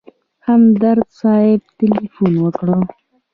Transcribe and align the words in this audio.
همدرد 0.47 1.07
صاحب 1.19 1.61
تیلفون 1.77 2.33
وکړ. 2.39 2.67